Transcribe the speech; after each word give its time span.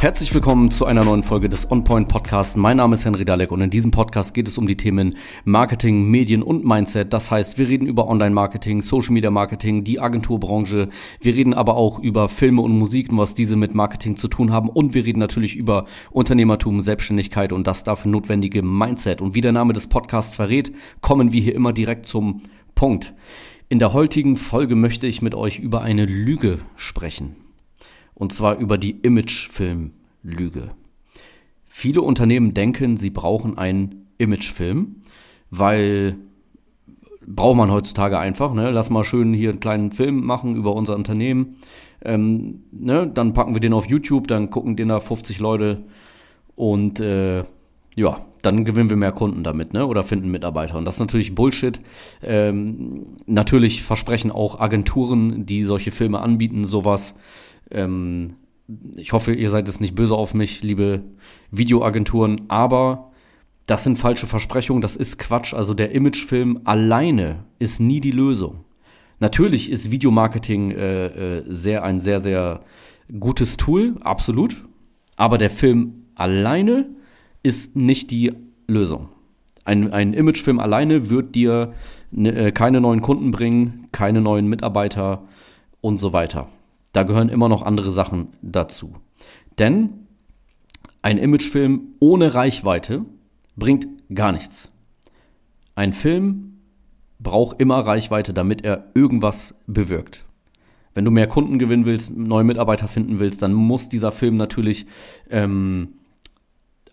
Herzlich 0.00 0.32
willkommen 0.32 0.70
zu 0.70 0.86
einer 0.86 1.04
neuen 1.04 1.22
Folge 1.22 1.50
des 1.50 1.70
OnPoint 1.70 2.08
Podcasts. 2.08 2.56
Mein 2.56 2.78
Name 2.78 2.94
ist 2.94 3.04
Henry 3.04 3.26
Dalek 3.26 3.52
und 3.52 3.60
in 3.60 3.68
diesem 3.68 3.90
Podcast 3.90 4.32
geht 4.32 4.48
es 4.48 4.56
um 4.56 4.66
die 4.66 4.78
Themen 4.78 5.14
Marketing, 5.44 6.10
Medien 6.10 6.42
und 6.42 6.64
Mindset. 6.64 7.12
Das 7.12 7.30
heißt, 7.30 7.58
wir 7.58 7.68
reden 7.68 7.86
über 7.86 8.08
Online-Marketing, 8.08 8.80
Social 8.80 9.12
Media 9.12 9.30
Marketing, 9.30 9.84
die 9.84 10.00
Agenturbranche. 10.00 10.88
Wir 11.20 11.36
reden 11.36 11.52
aber 11.52 11.76
auch 11.76 11.98
über 11.98 12.30
Filme 12.30 12.62
und 12.62 12.78
Musik 12.78 13.12
und 13.12 13.18
was 13.18 13.34
diese 13.34 13.56
mit 13.56 13.74
Marketing 13.74 14.16
zu 14.16 14.28
tun 14.28 14.52
haben. 14.52 14.70
Und 14.70 14.94
wir 14.94 15.04
reden 15.04 15.18
natürlich 15.18 15.54
über 15.54 15.84
Unternehmertum, 16.10 16.80
Selbstständigkeit 16.80 17.52
und 17.52 17.66
das 17.66 17.84
dafür 17.84 18.10
notwendige 18.10 18.62
Mindset. 18.62 19.20
Und 19.20 19.34
wie 19.34 19.42
der 19.42 19.52
Name 19.52 19.74
des 19.74 19.88
Podcasts 19.88 20.34
verrät, 20.34 20.72
kommen 21.02 21.34
wir 21.34 21.42
hier 21.42 21.54
immer 21.54 21.74
direkt 21.74 22.06
zum 22.06 22.40
Punkt. 22.74 23.12
In 23.68 23.78
der 23.78 23.92
heutigen 23.92 24.38
Folge 24.38 24.76
möchte 24.76 25.06
ich 25.06 25.20
mit 25.20 25.34
euch 25.34 25.58
über 25.58 25.82
eine 25.82 26.06
Lüge 26.06 26.56
sprechen. 26.74 27.36
Und 28.20 28.34
zwar 28.34 28.58
über 28.58 28.76
die 28.76 28.96
Imagefilm-Lüge. 29.00 30.72
Viele 31.66 32.02
Unternehmen 32.02 32.52
denken, 32.52 32.98
sie 32.98 33.08
brauchen 33.08 33.56
einen 33.56 34.08
Imagefilm, 34.18 34.96
weil 35.48 36.18
braucht 37.26 37.56
man 37.56 37.70
heutzutage 37.70 38.18
einfach. 38.18 38.52
Ne? 38.52 38.72
Lass 38.72 38.90
mal 38.90 39.04
schön 39.04 39.32
hier 39.32 39.48
einen 39.48 39.60
kleinen 39.60 39.90
Film 39.90 40.22
machen 40.22 40.54
über 40.54 40.74
unser 40.74 40.96
Unternehmen. 40.96 41.56
Ähm, 42.04 42.64
ne? 42.72 43.06
Dann 43.06 43.32
packen 43.32 43.54
wir 43.54 43.60
den 43.60 43.72
auf 43.72 43.88
YouTube, 43.88 44.28
dann 44.28 44.50
gucken 44.50 44.76
den 44.76 44.88
da 44.88 45.00
50 45.00 45.38
Leute 45.38 45.84
und 46.56 47.00
äh, 47.00 47.44
ja, 47.96 48.26
dann 48.42 48.66
gewinnen 48.66 48.90
wir 48.90 48.98
mehr 48.98 49.12
Kunden 49.12 49.44
damit, 49.44 49.72
ne? 49.72 49.86
Oder 49.86 50.02
finden 50.02 50.30
Mitarbeiter. 50.30 50.76
Und 50.76 50.84
das 50.84 50.96
ist 50.96 51.00
natürlich 51.00 51.34
Bullshit. 51.34 51.80
Ähm, 52.22 53.06
natürlich 53.24 53.82
versprechen 53.82 54.30
auch 54.30 54.60
Agenturen, 54.60 55.46
die 55.46 55.64
solche 55.64 55.90
Filme 55.90 56.20
anbieten, 56.20 56.66
sowas. 56.66 57.16
Ähm, 57.70 58.34
ich 58.96 59.12
hoffe, 59.12 59.32
ihr 59.32 59.50
seid 59.50 59.66
jetzt 59.66 59.80
nicht 59.80 59.94
böse 59.94 60.14
auf 60.14 60.34
mich, 60.34 60.62
liebe 60.62 61.02
Videoagenturen, 61.50 62.42
aber 62.48 63.10
das 63.66 63.84
sind 63.84 63.98
falsche 63.98 64.26
Versprechungen, 64.26 64.80
das 64.82 64.96
ist 64.96 65.18
Quatsch. 65.18 65.54
Also 65.54 65.74
der 65.74 65.92
Imagefilm 65.92 66.60
alleine 66.64 67.44
ist 67.58 67.80
nie 67.80 68.00
die 68.00 68.10
Lösung. 68.10 68.64
Natürlich 69.20 69.70
ist 69.70 69.90
Videomarketing 69.90 70.70
äh, 70.72 71.06
äh, 71.06 71.44
sehr 71.46 71.84
ein 71.84 72.00
sehr, 72.00 72.20
sehr 72.20 72.60
gutes 73.18 73.56
Tool, 73.56 73.96
absolut. 74.00 74.64
Aber 75.16 75.36
der 75.36 75.50
Film 75.50 76.06
alleine 76.14 76.88
ist 77.42 77.76
nicht 77.76 78.10
die 78.10 78.32
Lösung. 78.66 79.08
Ein, 79.64 79.92
ein 79.92 80.14
Imagefilm 80.14 80.58
alleine 80.58 81.10
wird 81.10 81.34
dir 81.34 81.74
ne, 82.10 82.34
äh, 82.34 82.52
keine 82.52 82.80
neuen 82.80 83.02
Kunden 83.02 83.30
bringen, 83.30 83.88
keine 83.92 84.20
neuen 84.20 84.46
Mitarbeiter 84.46 85.28
und 85.80 85.98
so 85.98 86.12
weiter. 86.12 86.48
Da 86.92 87.04
gehören 87.04 87.28
immer 87.28 87.48
noch 87.48 87.62
andere 87.62 87.92
Sachen 87.92 88.28
dazu. 88.42 88.94
Denn 89.58 90.06
ein 91.02 91.18
Imagefilm 91.18 91.94
ohne 91.98 92.34
Reichweite 92.34 93.04
bringt 93.56 93.86
gar 94.14 94.32
nichts. 94.32 94.72
Ein 95.74 95.92
Film 95.92 96.58
braucht 97.18 97.60
immer 97.60 97.78
Reichweite, 97.78 98.34
damit 98.34 98.64
er 98.64 98.90
irgendwas 98.94 99.60
bewirkt. 99.66 100.24
Wenn 100.94 101.04
du 101.04 101.10
mehr 101.10 101.28
Kunden 101.28 101.58
gewinnen 101.58 101.84
willst, 101.84 102.16
neue 102.16 102.44
Mitarbeiter 102.44 102.88
finden 102.88 103.20
willst, 103.20 103.42
dann 103.42 103.52
muss 103.52 103.88
dieser 103.88 104.10
Film 104.10 104.36
natürlich 104.36 104.86
ähm, 105.30 105.99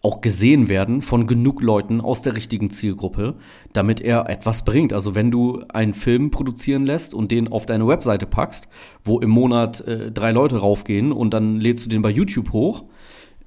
auch 0.02 0.22
gesehen 0.22 0.70
werden 0.70 1.02
von 1.02 1.28
genug 1.28 1.62
Leuten 1.62 2.02
aus 2.02 2.22
der 2.22 2.36
richtigen 2.36 2.70
Zielgruppe, 2.70 3.36
damit 3.74 4.00
er 4.00 4.30
etwas 4.30 4.64
bringt. 4.64 4.94
Also 4.94 5.16
wenn 5.16 5.32
du 5.32 5.64
einen 5.74 5.94
Film 5.94 6.32
produzieren 6.32 6.86
lässt 6.86 7.14
und 7.14 7.32
den 7.32 7.48
auf 7.48 7.66
deine 7.66 7.88
Webseite 7.88 8.26
packst, 8.26 8.68
wo 9.04 9.20
im 9.20 9.30
Monat 9.30 9.82
äh, 9.82 10.12
drei 10.12 10.32
Leute 10.32 10.58
raufgehen 10.58 11.12
und 11.12 11.34
dann 11.34 11.60
lädst 11.60 11.86
du 11.86 11.90
den 11.90 12.02
bei 12.02 12.12
YouTube 12.12 12.52
hoch, 12.52 12.86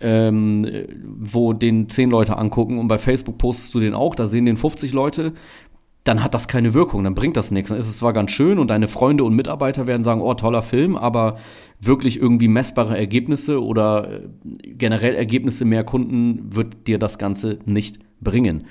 ähm, 0.01 0.67
wo 1.05 1.53
den 1.53 1.89
zehn 1.89 2.11
Leute 2.11 2.37
angucken 2.37 2.79
und 2.79 2.89
bei 2.89 2.99
Facebook 2.99 3.39
postest 3.39 3.75
du 3.75 3.81
den 3.81 3.95
auch, 3.95 4.15
da 4.15 4.27
sehen 4.27 4.47
den 4.47 4.57
50 4.57 4.93
Leute, 4.93 5.35
dann 6.05 6.25
hat 6.25 6.35
das 6.35 6.49
keine 6.49 6.73
Wirkung, 6.73 7.05
dann 7.05 7.15
bringt 7.15 7.37
das 7.37 7.51
nichts. 7.51 7.69
Dann 7.69 7.79
ist 7.79 7.89
es 7.89 7.99
zwar 7.99 8.13
ganz 8.13 8.31
schön 8.31 8.59
und 8.59 8.69
deine 8.69 8.89
Freunde 8.89 9.25
und 9.25 9.35
Mitarbeiter 9.35 9.87
werden 9.87 10.03
sagen, 10.03 10.23
oh, 10.23 10.35
toller 10.35 10.63
Film, 10.63 10.97
aber 10.97 11.37
wirklich 11.79 12.19
irgendwie 12.19 12.49
messbare 12.49 12.97
Ergebnisse 12.97 13.63
oder 13.63 14.11
äh, 14.11 14.29
generell 14.65 15.15
Ergebnisse 15.15 15.65
mehr 15.65 15.85
Kunden 15.85 16.55
wird 16.55 16.87
dir 16.87 16.99
das 16.99 17.19
Ganze 17.19 17.59
nicht 17.67 17.99
bringen. 18.21 18.65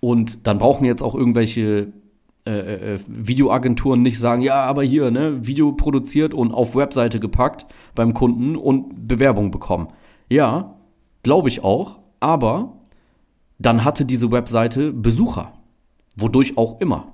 Und 0.00 0.46
dann 0.46 0.58
brauchen 0.58 0.84
jetzt 0.84 1.02
auch 1.02 1.14
irgendwelche 1.14 1.92
äh, 2.46 2.50
äh, 2.50 2.94
äh, 2.94 2.98
Videoagenturen 3.08 4.02
nicht 4.02 4.20
sagen, 4.20 4.40
ja, 4.40 4.62
aber 4.62 4.84
hier, 4.84 5.10
ne, 5.10 5.44
Video 5.44 5.72
produziert 5.72 6.32
und 6.32 6.52
auf 6.52 6.76
Webseite 6.76 7.18
gepackt 7.18 7.66
beim 7.96 8.14
Kunden 8.14 8.54
und 8.54 9.08
Bewerbung 9.08 9.50
bekommen. 9.50 9.88
Ja, 10.28 10.76
glaube 11.24 11.48
ich 11.48 11.64
auch, 11.64 11.98
aber 12.20 12.74
dann 13.58 13.84
hatte 13.84 14.04
diese 14.04 14.30
Webseite 14.30 14.92
Besucher. 14.92 15.55
Wodurch 16.16 16.56
auch 16.56 16.80
immer. 16.80 17.12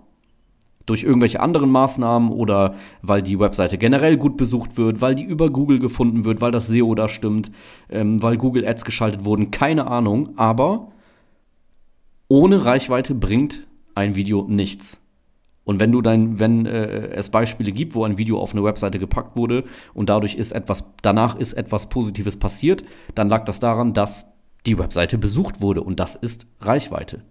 Durch 0.86 1.04
irgendwelche 1.04 1.40
anderen 1.40 1.70
Maßnahmen 1.70 2.30
oder 2.30 2.74
weil 3.02 3.22
die 3.22 3.38
Webseite 3.38 3.78
generell 3.78 4.16
gut 4.16 4.36
besucht 4.36 4.76
wird, 4.76 5.00
weil 5.00 5.14
die 5.14 5.22
über 5.22 5.50
Google 5.50 5.78
gefunden 5.78 6.24
wird, 6.24 6.40
weil 6.40 6.50
das 6.50 6.66
SEO 6.66 6.94
da 6.94 7.08
stimmt, 7.08 7.52
ähm, 7.88 8.20
weil 8.22 8.36
Google 8.36 8.66
Ads 8.66 8.84
geschaltet 8.84 9.24
wurden, 9.24 9.50
keine 9.50 9.86
Ahnung. 9.86 10.30
Aber 10.36 10.88
ohne 12.28 12.64
Reichweite 12.64 13.14
bringt 13.14 13.66
ein 13.94 14.16
Video 14.16 14.46
nichts. 14.48 15.02
Und 15.64 15.78
wenn 15.78 15.92
du 15.92 16.02
dein, 16.02 16.40
wenn 16.40 16.66
äh, 16.66 17.08
es 17.10 17.28
Beispiele 17.30 17.70
gibt, 17.70 17.94
wo 17.94 18.04
ein 18.04 18.18
Video 18.18 18.40
auf 18.40 18.52
eine 18.52 18.64
Webseite 18.64 18.98
gepackt 18.98 19.36
wurde 19.36 19.64
und 19.94 20.08
dadurch 20.08 20.34
ist 20.34 20.52
etwas, 20.52 20.84
danach 21.02 21.36
ist 21.36 21.52
etwas 21.52 21.88
Positives 21.88 22.36
passiert, 22.36 22.84
dann 23.14 23.28
lag 23.28 23.44
das 23.44 23.60
daran, 23.60 23.92
dass 23.92 24.26
die 24.66 24.78
Webseite 24.78 25.18
besucht 25.18 25.60
wurde 25.60 25.82
und 25.82 26.00
das 26.00 26.16
ist 26.16 26.46
Reichweite. 26.60 27.22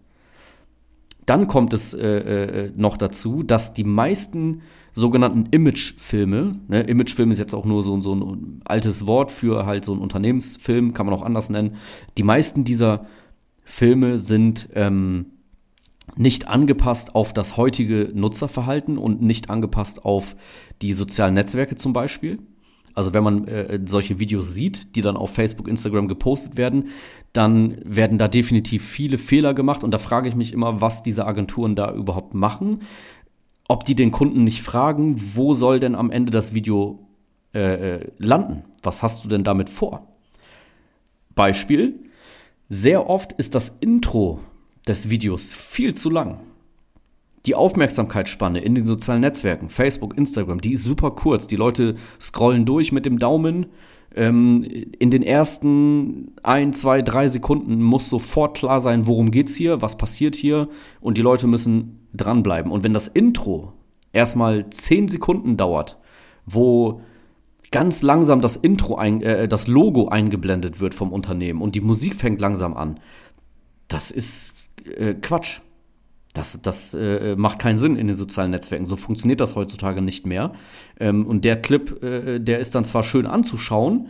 Dann 1.25 1.47
kommt 1.47 1.73
es 1.73 1.93
äh, 1.93 2.07
äh, 2.07 2.71
noch 2.75 2.97
dazu, 2.97 3.43
dass 3.43 3.73
die 3.73 3.83
meisten 3.83 4.61
sogenannten 4.93 5.47
Imagefilme, 5.51 6.59
ne, 6.67 6.81
Imagefilm 6.81 7.31
ist 7.31 7.39
jetzt 7.39 7.53
auch 7.53 7.65
nur 7.65 7.83
so, 7.83 8.01
so 8.01 8.13
ein 8.13 8.61
altes 8.65 9.07
Wort 9.07 9.31
für 9.31 9.65
halt 9.65 9.85
so 9.85 9.93
einen 9.93 10.01
Unternehmensfilm, 10.01 10.93
kann 10.93 11.05
man 11.05 11.15
auch 11.15 11.21
anders 11.21 11.49
nennen. 11.49 11.75
Die 12.17 12.23
meisten 12.23 12.63
dieser 12.63 13.05
Filme 13.63 14.17
sind 14.17 14.69
ähm, 14.73 15.27
nicht 16.15 16.47
angepasst 16.47 17.15
auf 17.15 17.31
das 17.31 17.55
heutige 17.55 18.11
Nutzerverhalten 18.13 18.97
und 18.97 19.21
nicht 19.21 19.49
angepasst 19.49 20.03
auf 20.03 20.35
die 20.81 20.93
sozialen 20.93 21.35
Netzwerke 21.35 21.75
zum 21.75 21.93
Beispiel. 21.93 22.39
Also 22.93 23.13
wenn 23.13 23.23
man 23.23 23.47
äh, 23.47 23.79
solche 23.85 24.19
Videos 24.19 24.53
sieht, 24.53 24.95
die 24.95 25.01
dann 25.01 25.17
auf 25.17 25.31
Facebook, 25.31 25.67
Instagram 25.67 26.07
gepostet 26.07 26.57
werden, 26.57 26.89
dann 27.33 27.77
werden 27.83 28.17
da 28.17 28.27
definitiv 28.27 28.85
viele 28.85 29.17
Fehler 29.17 29.53
gemacht 29.53 29.83
und 29.83 29.91
da 29.91 29.97
frage 29.97 30.27
ich 30.27 30.35
mich 30.35 30.53
immer, 30.53 30.81
was 30.81 31.03
diese 31.03 31.25
Agenturen 31.25 31.75
da 31.75 31.93
überhaupt 31.93 32.33
machen. 32.33 32.79
Ob 33.67 33.85
die 33.85 33.95
den 33.95 34.11
Kunden 34.11 34.43
nicht 34.43 34.61
fragen, 34.61 35.21
wo 35.35 35.53
soll 35.53 35.79
denn 35.79 35.95
am 35.95 36.11
Ende 36.11 36.31
das 36.31 36.53
Video 36.53 37.07
äh, 37.53 37.95
äh 37.95 38.11
landen? 38.17 38.63
Was 38.83 39.03
hast 39.03 39.23
du 39.23 39.29
denn 39.29 39.43
damit 39.43 39.69
vor? 39.69 40.07
Beispiel, 41.35 41.99
sehr 42.67 43.09
oft 43.09 43.31
ist 43.33 43.55
das 43.55 43.77
Intro 43.79 44.39
des 44.87 45.09
Videos 45.09 45.53
viel 45.53 45.93
zu 45.93 46.09
lang 46.09 46.39
die 47.45 47.55
Aufmerksamkeitsspanne 47.55 48.59
in 48.59 48.75
den 48.75 48.85
sozialen 48.85 49.21
Netzwerken, 49.21 49.69
Facebook, 49.69 50.17
Instagram, 50.17 50.61
die 50.61 50.73
ist 50.73 50.83
super 50.83 51.11
kurz. 51.11 51.47
Die 51.47 51.55
Leute 51.55 51.95
scrollen 52.19 52.65
durch 52.65 52.91
mit 52.91 53.05
dem 53.05 53.17
Daumen. 53.19 53.67
Ähm, 54.13 54.63
in 54.99 55.09
den 55.09 55.23
ersten 55.23 56.33
ein, 56.43 56.73
zwei, 56.73 57.01
drei 57.01 57.27
Sekunden 57.27 57.81
muss 57.81 58.09
sofort 58.09 58.57
klar 58.57 58.79
sein, 58.79 59.07
worum 59.07 59.31
geht's 59.31 59.55
hier, 59.55 59.81
was 59.81 59.97
passiert 59.97 60.35
hier 60.35 60.67
und 60.99 61.17
die 61.17 61.21
Leute 61.21 61.47
müssen 61.47 62.07
dranbleiben. 62.13 62.71
Und 62.71 62.83
wenn 62.83 62.93
das 62.93 63.07
Intro 63.07 63.73
erstmal 64.11 64.69
zehn 64.69 65.07
Sekunden 65.07 65.57
dauert, 65.57 65.97
wo 66.45 67.01
ganz 67.71 68.01
langsam 68.01 68.41
das 68.41 68.57
Intro, 68.57 68.95
ein, 68.95 69.21
äh, 69.21 69.47
das 69.47 69.67
Logo 69.67 70.09
eingeblendet 70.09 70.79
wird 70.79 70.93
vom 70.93 71.13
Unternehmen 71.13 71.61
und 71.61 71.75
die 71.75 71.81
Musik 71.81 72.15
fängt 72.15 72.41
langsam 72.41 72.75
an, 72.75 72.99
das 73.87 74.11
ist 74.11 74.55
äh, 74.97 75.13
Quatsch. 75.13 75.61
Das, 76.33 76.61
das 76.61 76.93
äh, 76.93 77.35
macht 77.35 77.59
keinen 77.59 77.77
Sinn 77.77 77.97
in 77.97 78.07
den 78.07 78.15
sozialen 78.15 78.51
Netzwerken. 78.51 78.85
So 78.85 78.95
funktioniert 78.95 79.41
das 79.41 79.55
heutzutage 79.55 80.01
nicht 80.01 80.25
mehr. 80.25 80.53
Ähm, 80.99 81.25
und 81.25 81.43
der 81.43 81.61
Clip, 81.61 82.01
äh, 82.01 82.39
der 82.39 82.59
ist 82.59 82.73
dann 82.73 82.85
zwar 82.85 83.03
schön 83.03 83.25
anzuschauen, 83.25 84.07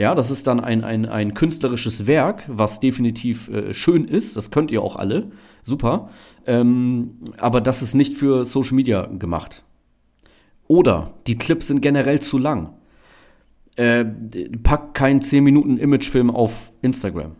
ja, 0.00 0.14
das 0.14 0.30
ist 0.30 0.46
dann 0.46 0.60
ein, 0.60 0.82
ein, 0.82 1.04
ein 1.04 1.34
künstlerisches 1.34 2.06
Werk, 2.06 2.44
was 2.48 2.80
definitiv 2.80 3.48
äh, 3.50 3.74
schön 3.74 4.06
ist. 4.06 4.34
Das 4.34 4.50
könnt 4.50 4.70
ihr 4.70 4.80
auch 4.80 4.96
alle. 4.96 5.30
Super. 5.62 6.08
Ähm, 6.46 7.18
aber 7.36 7.60
das 7.60 7.82
ist 7.82 7.94
nicht 7.94 8.14
für 8.14 8.46
Social 8.46 8.76
Media 8.76 9.04
gemacht. 9.04 9.62
Oder 10.68 11.12
die 11.26 11.36
Clips 11.36 11.68
sind 11.68 11.82
generell 11.82 12.20
zu 12.20 12.38
lang. 12.38 12.72
Äh, 13.76 14.06
pack 14.62 14.94
keinen 14.94 15.20
10 15.20 15.44
Minuten 15.44 15.76
Imagefilm 15.76 16.30
auf 16.30 16.72
Instagram. 16.80 17.32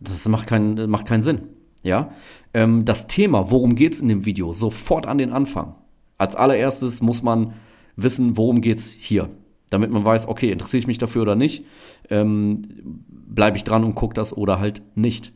Das 0.00 0.26
macht, 0.28 0.48
kein, 0.48 0.90
macht 0.90 1.06
keinen 1.06 1.22
Sinn. 1.22 1.42
Ja, 1.82 2.10
ähm, 2.54 2.84
das 2.84 3.06
Thema, 3.06 3.50
worum 3.50 3.74
geht 3.74 3.94
es 3.94 4.00
in 4.00 4.08
dem 4.08 4.24
Video, 4.24 4.52
sofort 4.52 5.06
an 5.06 5.18
den 5.18 5.32
Anfang. 5.32 5.74
Als 6.16 6.34
allererstes 6.34 7.00
muss 7.00 7.22
man 7.22 7.54
wissen, 7.96 8.36
worum 8.36 8.60
geht 8.60 8.78
es 8.78 8.90
hier, 8.90 9.30
damit 9.70 9.90
man 9.90 10.04
weiß, 10.04 10.28
okay, 10.28 10.50
interessiere 10.50 10.80
ich 10.80 10.86
mich 10.86 10.98
dafür 10.98 11.22
oder 11.22 11.36
nicht. 11.36 11.64
Ähm, 12.10 12.62
bleibe 13.08 13.56
ich 13.56 13.64
dran 13.64 13.84
und 13.84 13.94
gucke 13.94 14.14
das 14.14 14.36
oder 14.36 14.58
halt 14.58 14.82
nicht. 14.94 15.32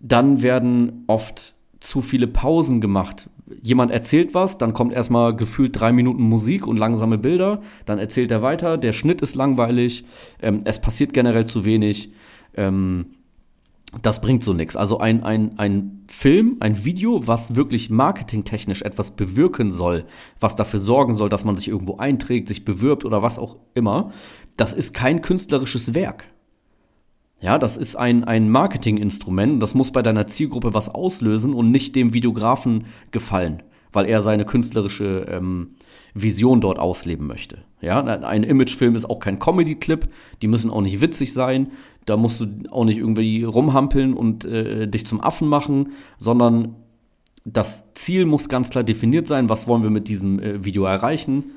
Dann 0.00 0.42
werden 0.42 1.04
oft 1.06 1.54
zu 1.80 2.02
viele 2.02 2.26
Pausen 2.26 2.80
gemacht. 2.80 3.30
Jemand 3.62 3.92
erzählt 3.92 4.34
was, 4.34 4.58
dann 4.58 4.72
kommt 4.72 4.92
erstmal 4.92 5.34
gefühlt 5.36 5.78
drei 5.78 5.92
Minuten 5.92 6.22
Musik 6.22 6.66
und 6.66 6.76
langsame 6.76 7.16
Bilder, 7.16 7.62
dann 7.84 7.98
erzählt 7.98 8.30
er 8.30 8.42
weiter, 8.42 8.76
der 8.76 8.92
Schnitt 8.92 9.22
ist 9.22 9.36
langweilig, 9.36 10.04
ähm, 10.42 10.60
es 10.64 10.80
passiert 10.80 11.12
generell 11.12 11.46
zu 11.46 11.64
wenig. 11.64 12.10
Ähm, 12.54 13.06
das 14.02 14.20
bringt 14.20 14.42
so 14.44 14.52
nichts. 14.52 14.76
Also 14.76 14.98
ein, 14.98 15.22
ein, 15.22 15.58
ein 15.58 16.04
Film, 16.08 16.56
ein 16.60 16.84
Video, 16.84 17.26
was 17.26 17.54
wirklich 17.54 17.90
marketingtechnisch 17.90 18.82
etwas 18.82 19.12
bewirken 19.12 19.70
soll, 19.70 20.04
was 20.40 20.56
dafür 20.56 20.80
sorgen 20.80 21.14
soll, 21.14 21.28
dass 21.28 21.44
man 21.44 21.56
sich 21.56 21.68
irgendwo 21.68 21.96
einträgt, 21.96 22.48
sich 22.48 22.64
bewirbt 22.64 23.04
oder 23.04 23.22
was 23.22 23.38
auch 23.38 23.56
immer, 23.74 24.12
das 24.56 24.72
ist 24.72 24.94
kein 24.94 25.22
künstlerisches 25.22 25.94
Werk. 25.94 26.26
Ja, 27.40 27.58
das 27.58 27.76
ist 27.76 27.96
ein, 27.96 28.24
ein 28.24 28.48
Marketinginstrument. 28.48 29.62
Das 29.62 29.74
muss 29.74 29.92
bei 29.92 30.02
deiner 30.02 30.26
Zielgruppe 30.26 30.72
was 30.72 30.88
auslösen 30.88 31.52
und 31.52 31.70
nicht 31.70 31.94
dem 31.94 32.14
Videografen 32.14 32.86
gefallen, 33.10 33.62
weil 33.96 34.04
er 34.04 34.20
seine 34.20 34.44
künstlerische 34.44 35.26
ähm, 35.30 35.70
Vision 36.12 36.60
dort 36.60 36.78
ausleben 36.78 37.26
möchte. 37.26 37.64
Ja, 37.80 38.04
ein 38.04 38.42
Imagefilm 38.42 38.94
ist 38.94 39.06
auch 39.06 39.20
kein 39.20 39.38
Comedy-Clip. 39.38 40.06
Die 40.42 40.48
müssen 40.48 40.70
auch 40.70 40.82
nicht 40.82 41.00
witzig 41.00 41.32
sein. 41.32 41.72
Da 42.04 42.18
musst 42.18 42.42
du 42.42 42.46
auch 42.70 42.84
nicht 42.84 42.98
irgendwie 42.98 43.42
rumhampeln 43.42 44.12
und 44.12 44.44
äh, 44.44 44.86
dich 44.86 45.06
zum 45.06 45.22
Affen 45.22 45.48
machen, 45.48 45.92
sondern 46.18 46.76
das 47.46 47.90
Ziel 47.94 48.26
muss 48.26 48.50
ganz 48.50 48.68
klar 48.68 48.84
definiert 48.84 49.28
sein. 49.28 49.48
Was 49.48 49.66
wollen 49.66 49.82
wir 49.82 49.88
mit 49.88 50.08
diesem 50.08 50.40
äh, 50.40 50.62
Video 50.62 50.84
erreichen? 50.84 51.52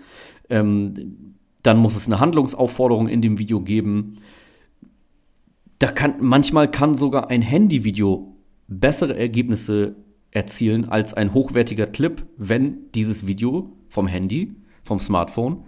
Ähm, 0.50 1.35
dann 1.62 1.77
muss 1.77 1.97
es 1.97 2.07
eine 2.07 2.21
Handlungsaufforderung 2.21 3.09
in 3.09 3.21
dem 3.21 3.38
Video 3.38 3.59
geben. 3.59 4.15
Da 5.77 5.92
kann, 5.92 6.15
manchmal 6.21 6.71
kann 6.71 6.95
sogar 6.95 7.30
ein 7.30 7.42
Handyvideo 7.42 8.38
bessere 8.69 9.18
Ergebnisse 9.18 9.97
erzielen 10.31 10.90
als 10.90 11.14
ein 11.14 11.34
hochwertiger 11.34 11.88
Clip, 11.88 12.26
wenn 12.38 12.92
dieses 12.94 13.28
Video 13.28 13.72
vom 13.88 14.08
Handy, 14.08 14.56
vom 14.84 15.00
Smartphone, 15.00 15.64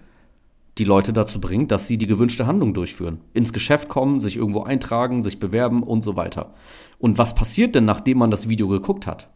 die 0.77 0.83
Leute 0.83 1.13
dazu 1.13 1.39
bringt, 1.41 1.71
dass 1.71 1.87
sie 1.87 1.97
die 1.97 2.07
gewünschte 2.07 2.47
Handlung 2.47 2.73
durchführen. 2.73 3.19
Ins 3.33 3.53
Geschäft 3.53 3.87
kommen, 3.89 4.19
sich 4.19 4.37
irgendwo 4.37 4.63
eintragen, 4.63 5.23
sich 5.23 5.39
bewerben 5.39 5.83
und 5.83 6.01
so 6.01 6.15
weiter. 6.15 6.53
Und 6.97 7.17
was 7.17 7.35
passiert 7.35 7.75
denn, 7.75 7.85
nachdem 7.85 8.19
man 8.19 8.31
das 8.31 8.47
Video 8.47 8.67
geguckt 8.67 9.07
hat? 9.07 9.29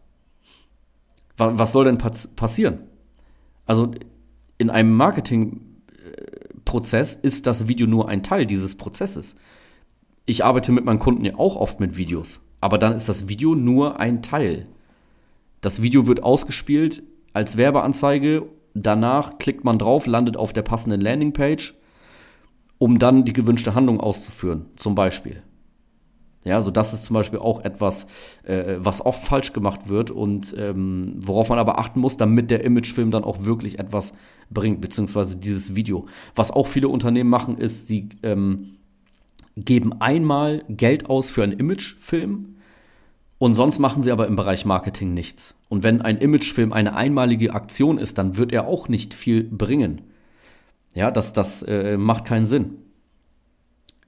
Was 1.36 1.72
soll 1.72 1.84
denn 1.84 1.98
passieren? 1.98 2.78
Also 3.66 3.90
in 4.56 4.70
einem 4.70 4.96
Marketingprozess 4.96 7.14
ist 7.14 7.46
das 7.46 7.68
Video 7.68 7.86
nur 7.86 8.08
ein 8.08 8.22
Teil 8.22 8.46
dieses 8.46 8.76
Prozesses 8.76 9.36
ich 10.26 10.44
arbeite 10.44 10.72
mit 10.72 10.84
meinen 10.84 10.98
Kunden 10.98 11.24
ja 11.24 11.36
auch 11.36 11.56
oft 11.56 11.80
mit 11.80 11.96
Videos. 11.96 12.44
Aber 12.60 12.78
dann 12.78 12.94
ist 12.94 13.08
das 13.08 13.28
Video 13.28 13.54
nur 13.54 14.00
ein 14.00 14.22
Teil. 14.22 14.66
Das 15.66 15.82
Video 15.82 16.06
wird 16.06 16.22
ausgespielt 16.22 17.02
als 17.32 17.56
Werbeanzeige. 17.56 18.46
Danach 18.74 19.38
klickt 19.38 19.64
man 19.64 19.80
drauf, 19.80 20.06
landet 20.06 20.36
auf 20.36 20.52
der 20.52 20.62
passenden 20.62 21.00
Landingpage, 21.00 21.74
um 22.78 23.00
dann 23.00 23.24
die 23.24 23.32
gewünschte 23.32 23.74
Handlung 23.74 23.98
auszuführen, 23.98 24.66
zum 24.76 24.94
Beispiel. 24.94 25.42
Ja, 26.44 26.62
so 26.62 26.70
das 26.70 26.94
ist 26.94 27.02
zum 27.02 27.14
Beispiel 27.14 27.40
auch 27.40 27.64
etwas, 27.64 28.06
äh, 28.44 28.76
was 28.78 29.04
oft 29.04 29.24
falsch 29.24 29.52
gemacht 29.52 29.88
wird 29.88 30.12
und 30.12 30.54
ähm, 30.56 31.14
worauf 31.16 31.48
man 31.48 31.58
aber 31.58 31.80
achten 31.80 31.98
muss, 31.98 32.16
damit 32.16 32.52
der 32.52 32.62
Imagefilm 32.62 33.10
dann 33.10 33.24
auch 33.24 33.44
wirklich 33.44 33.80
etwas 33.80 34.12
bringt, 34.50 34.80
beziehungsweise 34.80 35.36
dieses 35.36 35.74
Video. 35.74 36.06
Was 36.36 36.52
auch 36.52 36.68
viele 36.68 36.86
Unternehmen 36.86 37.28
machen, 37.28 37.58
ist, 37.58 37.88
sie 37.88 38.10
ähm, 38.22 38.76
geben 39.56 40.00
einmal 40.00 40.62
Geld 40.68 41.10
aus 41.10 41.28
für 41.28 41.42
einen 41.42 41.58
Imagefilm 41.58 42.55
und 43.38 43.54
sonst 43.54 43.78
machen 43.78 44.02
sie 44.02 44.12
aber 44.12 44.26
im 44.26 44.36
Bereich 44.36 44.64
Marketing 44.64 45.12
nichts. 45.12 45.54
Und 45.68 45.82
wenn 45.82 46.00
ein 46.00 46.18
Imagefilm 46.18 46.72
eine 46.72 46.96
einmalige 46.96 47.54
Aktion 47.54 47.98
ist, 47.98 48.18
dann 48.18 48.36
wird 48.36 48.52
er 48.52 48.66
auch 48.66 48.88
nicht 48.88 49.14
viel 49.14 49.44
bringen. 49.44 50.02
Ja, 50.94 51.10
das, 51.10 51.32
das 51.32 51.62
äh, 51.62 51.98
macht 51.98 52.24
keinen 52.24 52.46
Sinn. 52.46 52.78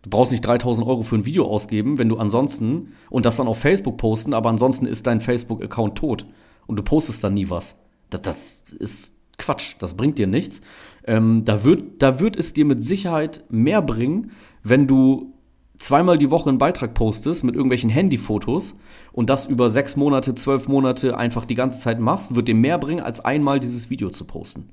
Du 0.03 0.11
brauchst 0.11 0.33
nicht 0.33 0.47
3000 0.47 0.87
Euro 0.87 1.03
für 1.03 1.17
ein 1.17 1.27
Video 1.27 1.47
ausgeben, 1.47 1.99
wenn 1.99 2.09
du 2.09 2.17
ansonsten 2.17 2.93
und 3.11 3.27
das 3.27 3.37
dann 3.37 3.49
auf 3.49 3.59
Facebook 3.59 3.99
posten, 3.99 4.33
aber 4.33 4.49
ansonsten 4.49 4.87
ist 4.87 5.07
dein 5.07 5.21
Facebook-Account 5.21 5.99
tot 5.99 6.25
und 6.67 6.77
du 6.77 6.83
postest 6.83 7.23
dann 7.23 7.35
nie 7.35 7.51
was. 7.51 7.79
Das, 8.09 8.23
das 8.23 8.63
ist 8.79 9.13
Quatsch, 9.37 9.75
das 9.81 9.95
bringt 9.95 10.17
dir 10.19 10.27
nichts. 10.27 10.63
Ähm, 11.05 11.45
da, 11.45 11.65
wird, 11.65 12.01
da 12.01 12.21
wird 12.21 12.37
es 12.37 12.55
dir 12.55 12.65
mit 12.65 12.83
Sicherheit 12.83 13.45
mehr 13.51 13.83
bringen, 13.83 14.31
wenn 14.63 14.87
du 14.87 15.35
zweimal 15.79 16.19
die 16.19 16.31
Woche 16.31 16.49
einen 16.49 16.59
Beitrag 16.59 16.95
postest 16.95 17.45
mit 17.45 17.55
irgendwelchen 17.55 17.91
Handyfotos 17.91 18.79
und 19.13 19.31
das 19.31 19.47
über 19.47 19.71
sechs 19.71 19.97
Monate, 19.97 20.35
zwölf 20.35 20.69
Monate 20.69 21.17
einfach 21.17 21.45
die 21.45 21.55
ganze 21.55 21.81
Zeit 21.81 22.01
machst, 22.01 22.35
wird 22.35 22.49
dir 22.49 22.55
mehr 22.55 22.79
bringen, 22.79 23.03
als 23.03 23.25
einmal 23.25 23.61
dieses 23.61 23.91
Video 23.91 24.11
zu 24.11 24.25
posten. 24.25 24.71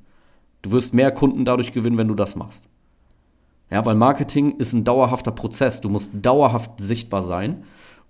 Du 0.61 0.71
wirst 0.71 0.93
mehr 0.93 1.11
Kunden 1.11 1.45
dadurch 1.45 1.73
gewinnen, 1.73 1.97
wenn 1.97 2.07
du 2.07 2.15
das 2.15 2.35
machst. 2.35 2.67
Ja, 3.69 3.85
weil 3.85 3.95
Marketing 3.95 4.57
ist 4.57 4.73
ein 4.73 4.83
dauerhafter 4.83 5.31
Prozess. 5.31 5.81
Du 5.81 5.89
musst 5.89 6.11
dauerhaft 6.13 6.71
sichtbar 6.79 7.23
sein 7.23 7.63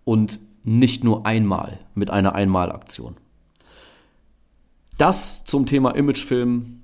und 0.04 0.40
nicht 0.64 1.04
nur 1.04 1.26
einmal 1.26 1.80
mit 1.94 2.10
einer 2.10 2.34
Einmalaktion. 2.36 3.16
Das 4.98 5.44
zum 5.44 5.66
Thema 5.66 5.92
Imagefilm 5.92 6.82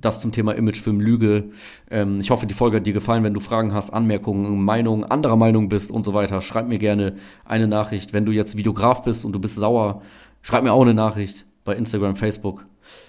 das 0.00 0.20
zum 0.20 0.32
Thema 0.32 0.52
Imagefilm 0.52 1.00
Lüge. 1.00 1.50
Ähm, 1.90 2.20
ich 2.20 2.30
hoffe, 2.30 2.46
die 2.46 2.54
Folge 2.54 2.78
hat 2.78 2.86
dir 2.86 2.92
gefallen. 2.92 3.24
Wenn 3.24 3.34
du 3.34 3.40
Fragen 3.40 3.72
hast, 3.72 3.90
Anmerkungen, 3.90 4.62
Meinungen, 4.64 5.04
anderer 5.04 5.36
Meinung 5.36 5.68
bist 5.68 5.90
und 5.90 6.04
so 6.04 6.14
weiter, 6.14 6.40
schreib 6.40 6.68
mir 6.68 6.78
gerne 6.78 7.14
eine 7.44 7.68
Nachricht. 7.68 8.12
Wenn 8.12 8.26
du 8.26 8.32
jetzt 8.32 8.56
Videograf 8.56 9.02
bist 9.02 9.24
und 9.24 9.32
du 9.32 9.38
bist 9.38 9.56
sauer, 9.56 10.02
schreib 10.42 10.62
mir 10.62 10.72
auch 10.72 10.82
eine 10.82 10.94
Nachricht 10.94 11.46
bei 11.64 11.74
Instagram, 11.74 12.16
Facebook. 12.16 12.66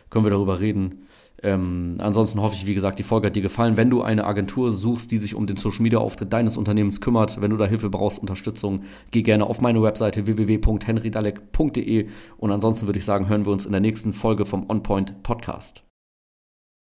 Können 0.09 0.25
wir 0.25 0.31
darüber 0.31 0.59
reden. 0.59 1.07
Ähm, 1.43 1.95
ansonsten 1.99 2.41
hoffe 2.41 2.55
ich, 2.55 2.67
wie 2.67 2.73
gesagt, 2.73 2.99
die 2.99 3.03
Folge 3.03 3.27
hat 3.27 3.35
dir 3.35 3.41
gefallen. 3.41 3.77
Wenn 3.77 3.89
du 3.89 4.01
eine 4.01 4.25
Agentur 4.25 4.71
suchst, 4.71 5.11
die 5.11 5.17
sich 5.17 5.33
um 5.33 5.47
den 5.47 5.57
Social 5.57 5.81
Media 5.81 5.99
Auftritt 5.99 6.31
deines 6.31 6.57
Unternehmens 6.57 7.01
kümmert, 7.01 7.41
wenn 7.41 7.49
du 7.51 7.57
da 7.57 7.65
Hilfe 7.65 7.89
brauchst, 7.89 8.19
Unterstützung, 8.19 8.81
geh 9.09 9.23
gerne 9.23 9.47
auf 9.47 9.59
meine 9.59 9.81
Webseite 9.81 10.27
www.henrydalek.de 10.27 12.07
und 12.37 12.51
ansonsten 12.51 12.85
würde 12.87 12.99
ich 12.99 13.05
sagen, 13.05 13.27
hören 13.27 13.45
wir 13.45 13.51
uns 13.51 13.65
in 13.65 13.71
der 13.71 13.81
nächsten 13.81 14.13
Folge 14.13 14.45
vom 14.45 14.69
OnPoint 14.69 15.23
Podcast. 15.23 15.90